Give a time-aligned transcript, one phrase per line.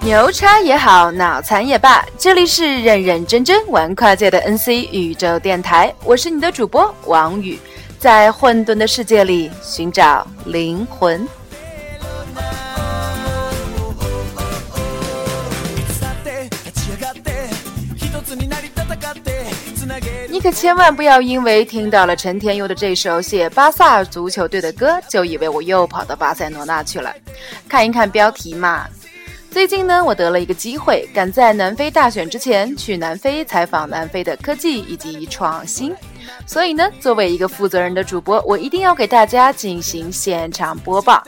[0.00, 7.58] 牛叉也好，脑残也罢，这里是认认真真玩跨界的 NC 宇宙电台，我是你的主播王宇，
[7.98, 11.26] 在混沌的世界里寻找灵魂。
[20.30, 27.12] 你可千万不要因为听到了陈天佑的这首写巴萨足球队的歌，就以为我又跑到巴塞罗那去了。
[27.68, 28.86] 看一看标题嘛。
[29.50, 35.94] 最近呢，我得了一个机会，赶在南非大选之前去南非采访南非的科技以及创新。
[36.46, 41.22] 所以呢，作为一个负责任的主播，我一定要给大家进行现场播报。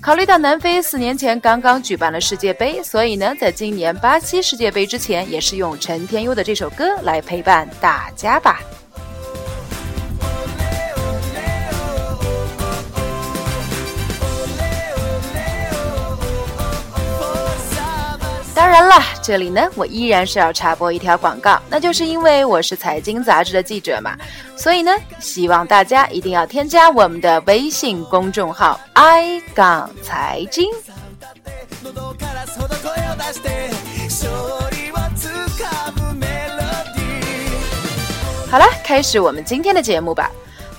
[0.00, 8.60] 考虑到南非四年前刚刚举办了世界杯，所以呢，在今年巴西世界杯之前，也是用陈天佑的这首歌来陪伴大家吧。
[18.78, 24.16] 然了，这里呢，我依然是要插播一条广告，那就是因为我是财经杂志的记者嘛，
[24.56, 30.70] 所以呢，希望大家一定要添加我们的微信公众号 “i 杠财经”。
[38.48, 40.30] 好了，开始我们今天的节目吧。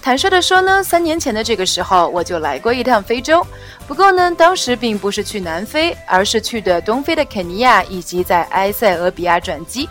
[0.01, 3.45] 坦率的说呢，三年前的这个时候，我就来过一趟非洲。
[3.87, 9.87] 不过呢，当时并不是去南非，而是去的东非的肯尼亚，以及在埃塞俄比亚转机。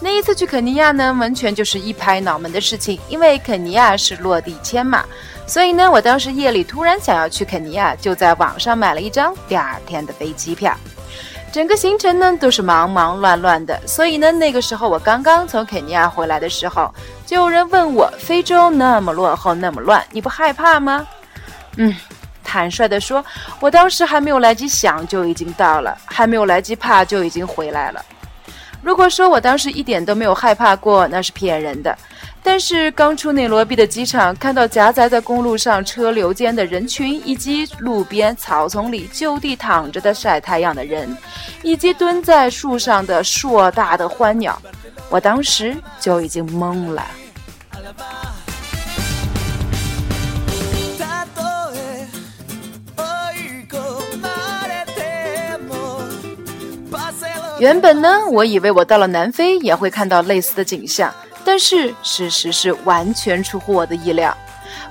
[0.00, 5.04] 那一次去肯尼亚呢，完全就是一拍脑门的事情，因为肯尼亚是落地签嘛。
[5.46, 10.76] 所以呢，我当时夜里突然想要去肯尼亚，就在网上买了一张第二天的飞机票。
[11.54, 16.92] 整个行程呢都是忙忙乱乱的，所以呢，那个时候我刚刚从肯尼亚回来的时候，
[17.24, 21.06] 就有人问我：非洲那么落后，那么乱，你不害怕吗？
[21.76, 21.94] 嗯，
[22.42, 23.24] 坦率地说，
[23.60, 28.04] 我当时还没有来及想，就已经到了；还没有来及怕，就已经回来了。
[28.84, 31.96] 如果说我当时一点都没有害怕过，那是骗人的。
[32.42, 41.16] 但是刚出内罗毕的机场，看到夹杂在公路上车流间的人群，以及路边草丛里就地躺着的晒太阳的人，
[41.62, 44.60] 以及蹲在树上的硕大的欢鸟，
[45.08, 47.02] 我当时就已经懵了。
[57.58, 61.12] 原本呢，我以为我到了南非也会看到类似的景象。
[61.44, 64.36] 但是事实是完全出乎我的意料。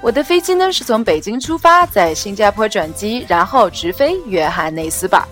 [0.01, 5.27] 我的飞机呢是从北京出发，在新加坡转机，然后直飞约翰内斯堡。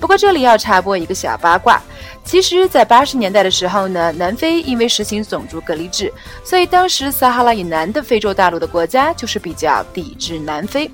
[0.00, 1.80] 不过这里要插播一个小八卦：
[2.24, 6.10] 其实，在八十年代的时候呢，南非因为实行种族隔离制，
[6.44, 10.90] 所以当时撒哈拉以南的非洲大陆的国家就是比较抵制南非。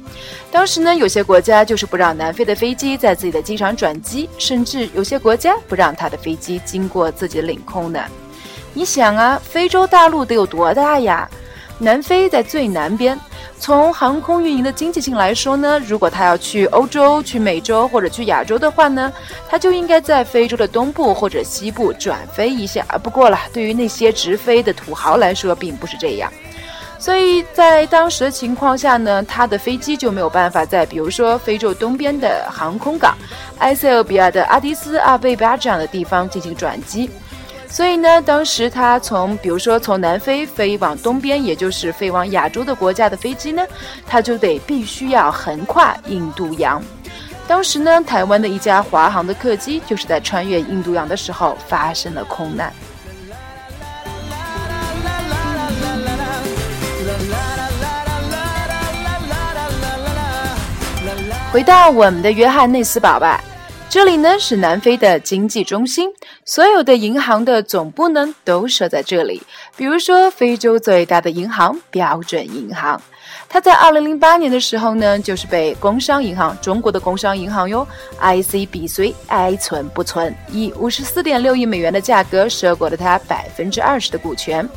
[0.50, 8.02] 当时呢，有些国家就是不让南非的飞机在自己的机场转机，甚至有些国家不让他的飞机经过自己的领空呢。
[8.72, 11.28] 你想啊，非洲大陆得有多大呀？
[11.78, 13.16] 南非在最南边。
[13.60, 19.12] 从航空运营的经济性来说呢，如果他要去欧洲、去美洲或者去亚洲的话呢，
[19.48, 22.82] 他就应该在非洲的东部或者西部转飞一下。
[23.02, 26.32] 不过了，对于那些直飞的土豪来说，并不是这样。
[26.98, 33.16] 所以在当时的情况下呢，他的飞机就没有办法在比如说非洲东边的航空港
[33.58, 37.10] 埃塞俄比亚的阿迪斯阿贝巴这样的地方进行转机。
[37.70, 43.62] 所以呢，当时他从，比如说从南非飞往东边，也就是飞往亚洲的国家的飞机呢，
[44.06, 46.82] 他就得必须要横跨印度洋。
[47.46, 52.72] 当时呢，台湾的一家华航的客机就是在穿越印度洋的时候发生了空难。
[61.52, 63.40] 回到我们的约翰内斯堡吧。
[63.90, 66.10] 这里呢是南非的经济中心，
[66.44, 69.42] 所有的银行的总部呢都设在这里。
[69.76, 73.00] 比如说，非洲最大的银行标准银行，
[73.48, 77.86] 它在二零零八年的时候呢，就是被工商银行（中国的工商银行哟
[78.20, 84.68] ）ICBC 爱存不存，以五十四点六亿美元的价格收购了它百分之二十的股权。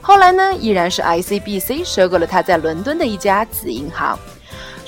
[0.00, 4.18] 后来呢，依然是 ICBC 收购了它在伦敦的一家子银行。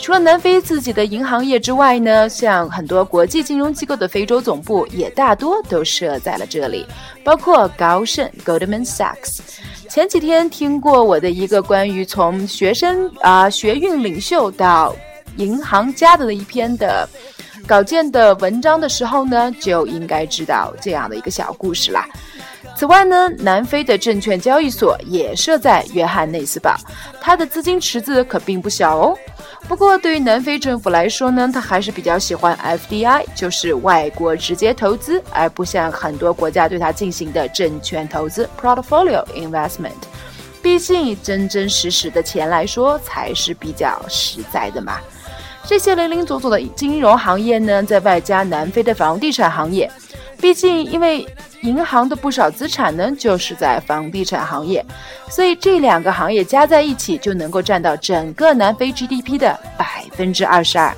[0.01, 6.87] 除了南非自己的银行业之外呢，像很多国际金融机构的非洲总部也大多都设在了这里，
[7.25, 9.41] 包括高盛 （Goldman Sachs）。
[9.89, 14.95] 前几天听过我的一个关于从学生啊学运领袖到
[15.37, 17.09] 银行家的一篇的
[17.67, 22.07] 稿件的文章的时候呢，就应该知道这样的一个小故事啦。
[22.79, 26.77] 此外呢，南非的证券交易所也设在约翰内斯堡，
[27.21, 29.19] 它的资金池子可并不小哦。
[29.67, 39.91] 不过，对于南非政府来说呢，他还是比较喜欢 FDI，就是外国直接投资，而不像很多国家对它进行的证券投资 （Portfolio Investment）。
[40.63, 45.01] 毕竟，真真实实的钱来说，才是比较实在的嘛。
[45.67, 49.91] 这些零零总总的金融行业呢，在外加南非的房地产行业，
[50.41, 51.27] 毕竟因为。
[51.63, 54.85] 银行的不少资产呢，就是在房地产行业，
[55.29, 60.95] 所以这两个行业加在一起就能够占到整个南非 GDP 的百分之二十二。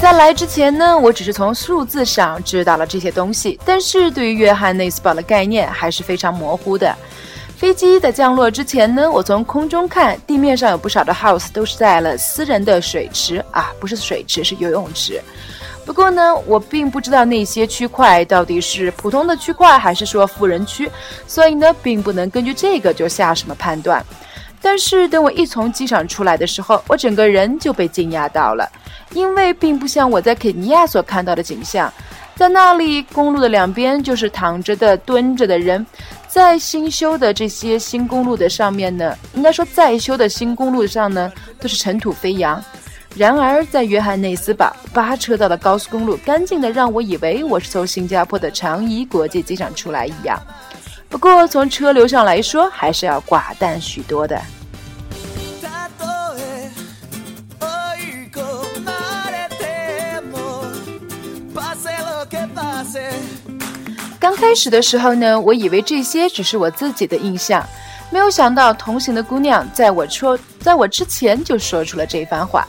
[0.00, 6.96] 在来之前呢，我只是从数字上知道了这些东西，但是对于约翰内斯堡的概念还是非常模糊的。
[7.60, 15.20] 飞机的降落之前呢，我从空中看，地面上有不少的 house 都是在了私人的水池啊，不是水池，是游泳池。
[15.84, 20.90] 不过呢，我并不知道那些区块到底是普通的区块，还是说富人区，
[21.26, 24.02] 所以呢，并不能根据这个就下什么判断。
[24.62, 28.66] 但是等我一从机场出来的时候，我整个人就被惊讶到了，
[29.12, 31.92] 因为并不像我在肯尼亚所看到的景象，
[32.34, 35.84] 在那里公路的两边就是躺着的、蹲着的人。
[36.32, 42.62] 在新修的这些新公路的上面呢，应该说在修的新公路上呢，都是尘土飞扬。
[43.16, 50.40] 然而，在约翰内斯堡八车道的高速公路，干净的让我以为我是从新加坡的长宜国际机场出来一样。
[51.08, 54.40] 不过，从车流上来说，还是要寡淡许多的。
[64.20, 67.66] 刚开始的时候呢，我以为这些只是我自己的印象，
[68.10, 72.68] 没有想到同行的姑娘在我说在我之前就说出了这番话。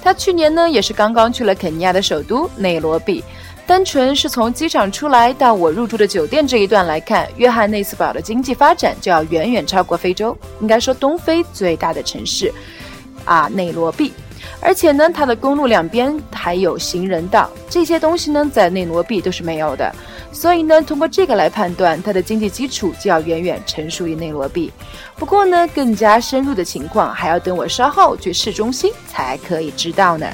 [0.00, 3.24] 她去年呢也是刚刚去了肯尼亚的首都内罗毕，
[3.66, 12.54] 单纯是从机场出来到我入住的酒店这一段来看，约翰内斯堡的经济发展就要远远超过非洲，应该说东非最大的城市
[13.24, 14.12] 啊内罗毕。
[14.60, 19.92] 而且呢，它的公路两边还有行人道，这些东西呢在内罗毕都是没有的。
[20.32, 24.72] 所以呢，通过这个来判断，它的经济基础就要远远成熟于内罗毕。
[25.16, 30.26] 不过呢，更加深入的情况还要等我稍后去市中心才可以知道呢。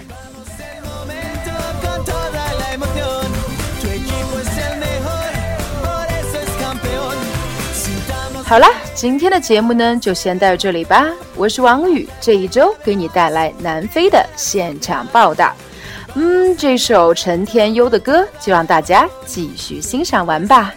[8.44, 11.06] 好了，今天的节目呢就先到这里吧。
[11.36, 15.52] 我是王宇，这一周给你带来南非的现场报道。
[16.14, 20.74] 嗯，这首陈天悠的歌，就让大家继续欣赏完吧。